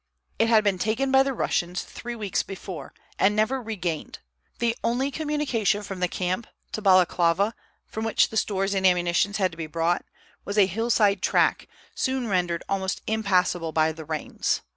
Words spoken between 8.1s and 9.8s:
the stores and ammunition had to be